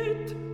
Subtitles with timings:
[0.00, 0.53] it